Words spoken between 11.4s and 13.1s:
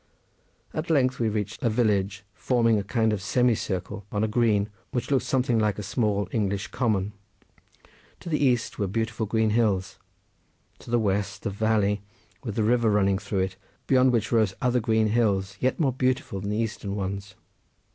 the valley, with the river